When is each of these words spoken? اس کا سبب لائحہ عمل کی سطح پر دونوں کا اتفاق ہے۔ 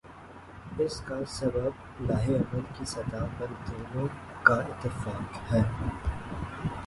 اس 0.79 1.01
کا 1.01 1.15
سبب 1.27 2.01
لائحہ 2.01 2.31
عمل 2.31 2.61
کی 2.77 2.85
سطح 2.85 3.25
پر 3.37 3.53
دونوں 3.67 4.07
کا 4.43 4.55
اتفاق 4.55 5.53
ہے۔ 5.53 5.61